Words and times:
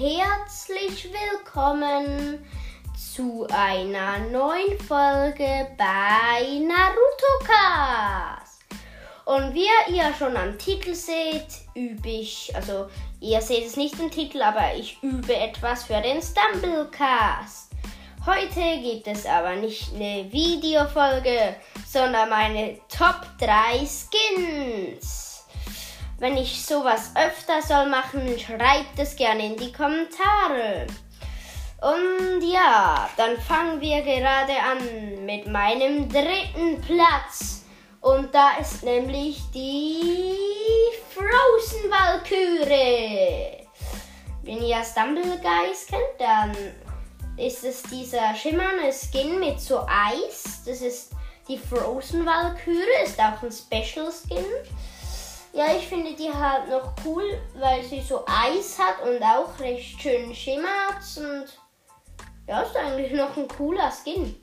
herzlich 0.00 1.12
willkommen 1.12 2.42
zu 2.96 3.46
einer 3.52 4.18
neuen 4.30 4.78
Folge 4.78 5.66
bei 5.76 6.58
Naruto 6.66 7.44
Cast. 7.44 8.64
Und 9.26 9.52
wie 9.52 9.68
ihr 9.94 10.14
schon 10.18 10.38
am 10.38 10.56
Titel 10.56 10.94
seht, 10.94 11.48
übe 11.74 12.08
ich, 12.08 12.50
also 12.54 12.88
ihr 13.20 13.42
seht 13.42 13.66
es 13.66 13.76
nicht 13.76 14.00
im 14.00 14.10
Titel, 14.10 14.40
aber 14.40 14.74
ich 14.74 14.96
übe 15.02 15.36
etwas 15.36 15.84
für 15.84 16.00
den 16.00 16.22
Stumblecast. 16.22 17.70
Heute 18.24 18.80
gibt 18.82 19.06
es 19.06 19.26
aber 19.26 19.56
nicht 19.56 19.92
eine 19.94 20.32
Videofolge, 20.32 21.56
sondern 21.86 22.30
meine 22.30 22.78
Top 22.88 23.20
3 23.38 23.86
Skins. 23.86 25.29
Wenn 26.20 26.36
ich 26.36 26.66
sowas 26.66 27.12
öfter 27.14 27.62
soll 27.62 27.88
machen, 27.88 28.38
schreibt 28.38 28.98
es 28.98 29.16
gerne 29.16 29.46
in 29.46 29.56
die 29.56 29.72
Kommentare. 29.72 30.86
Und 31.80 32.42
ja, 32.42 33.08
dann 33.16 33.38
fangen 33.38 33.80
wir 33.80 34.02
gerade 34.02 34.52
an 34.52 35.24
mit 35.24 35.46
meinem 35.46 36.10
dritten 36.10 36.78
Platz. 36.82 37.64
Und 38.02 38.34
da 38.34 38.58
ist 38.60 38.82
nämlich 38.82 39.40
die 39.54 40.36
Frozen 41.08 41.90
Valkyrie. 41.90 43.66
Wenn 44.42 44.62
ihr 44.62 44.84
Stumble 44.84 45.38
Guys 45.38 45.86
kennt, 45.86 46.02
dann 46.18 46.54
ist 47.38 47.64
es 47.64 47.82
dieser 47.84 48.34
schimmernde 48.34 48.92
Skin 48.92 49.40
mit 49.40 49.58
so 49.58 49.86
Eis. 49.88 50.64
Das 50.66 50.82
ist 50.82 51.12
die 51.48 51.56
Frozen 51.56 52.26
Valkyrie, 52.26 53.04
ist 53.04 53.18
auch 53.18 53.42
ein 53.42 53.50
Special 53.50 54.12
Skin. 54.12 54.44
Ja, 55.60 55.76
ich 55.76 55.88
finde 55.88 56.14
die 56.14 56.32
halt 56.32 56.70
noch 56.70 56.94
cool, 57.04 57.38
weil 57.56 57.84
sie 57.84 58.00
so 58.00 58.24
Eis 58.26 58.78
hat 58.78 59.06
und 59.06 59.22
auch 59.22 59.60
recht 59.60 60.00
schön 60.00 60.34
schimmert. 60.34 61.02
Und 61.18 61.60
ja, 62.48 62.62
ist 62.62 62.74
eigentlich 62.74 63.12
noch 63.12 63.36
ein 63.36 63.46
cooler 63.46 63.92
Skin. 63.92 64.42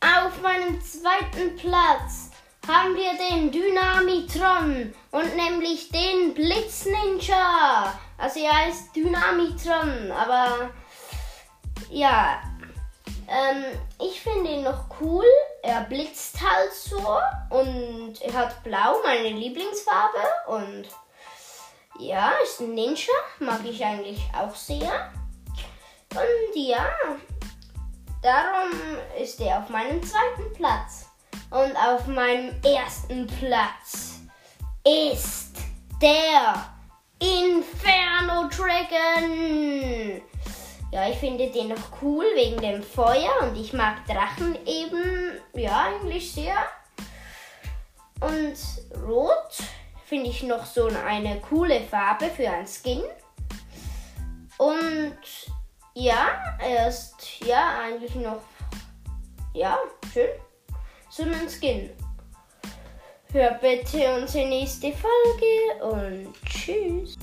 Auf 0.00 0.40
meinem 0.40 0.80
zweiten 0.80 1.54
Platz 1.56 2.30
haben 2.66 2.94
wir 2.94 3.12
den 3.28 3.52
Dynamitron 3.52 4.94
und 5.10 5.36
nämlich 5.36 5.90
den 5.90 6.32
Blitz 6.32 6.86
Ninja. 6.86 7.92
Also 8.16 8.40
er 8.40 8.56
heißt 8.56 8.96
Dynamitron, 8.96 10.12
aber 10.12 10.70
ja, 11.90 12.40
ähm, 13.28 13.64
ich 14.00 14.18
finde 14.18 14.50
ihn 14.50 14.62
noch 14.62 14.86
cool. 14.98 15.26
Er 15.62 15.82
blitzt 15.82 16.38
halt 16.40 16.72
so 16.72 17.18
und 17.50 18.20
er 18.20 18.32
hat 18.32 18.64
blau, 18.64 19.00
meine 19.04 19.28
Lieblingsfarbe. 19.28 20.18
Und 20.48 20.88
ja, 22.00 22.32
ist 22.42 22.60
ein 22.60 22.74
Ninja. 22.74 23.14
Mag 23.38 23.60
ich 23.64 23.84
eigentlich 23.84 24.20
auch 24.36 24.54
sehr. 24.56 25.12
Und 26.10 26.56
ja, 26.56 26.84
darum 28.22 28.70
ist 29.20 29.40
er 29.40 29.60
auf 29.60 29.68
meinem 29.68 30.02
zweiten 30.02 30.52
Platz. 30.54 31.06
Und 31.50 31.76
auf 31.76 32.06
meinem 32.06 32.60
ersten 32.64 33.26
Platz 33.26 34.20
ist 34.84 35.52
der 36.00 36.72
Inferno 37.20 38.48
Dragon. 38.48 40.22
Ja, 40.92 41.08
ich 41.08 41.16
finde 41.16 41.48
den 41.48 41.68
noch 41.68 42.02
cool 42.02 42.26
wegen 42.34 42.60
dem 42.60 42.82
Feuer 42.82 43.30
und 43.40 43.56
ich 43.56 43.72
mag 43.72 44.06
Drachen 44.06 44.58
eben, 44.66 45.40
ja, 45.54 45.86
eigentlich 45.86 46.30
sehr. 46.30 46.54
Und 48.20 48.58
Rot 49.02 49.56
finde 50.04 50.28
ich 50.28 50.42
noch 50.42 50.66
so 50.66 50.88
eine 50.88 51.40
coole 51.40 51.80
Farbe 51.80 52.26
für 52.26 52.50
ein 52.50 52.66
Skin. 52.66 53.02
Und 54.58 55.16
ja, 55.94 56.56
er 56.60 56.88
ist 56.88 57.40
ja 57.40 57.80
eigentlich 57.82 58.14
noch, 58.16 58.42
ja, 59.54 59.78
schön. 60.12 60.28
So 61.08 61.22
ein 61.22 61.48
Skin. 61.48 61.88
Hör 63.32 63.52
bitte 63.54 64.14
unsere 64.14 64.46
nächste 64.46 64.92
Folge 64.92 65.84
und 65.84 66.34
tschüss. 66.44 67.16